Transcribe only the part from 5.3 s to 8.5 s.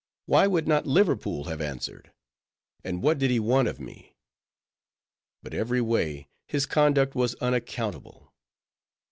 But, every way, his conduct was unaccountable.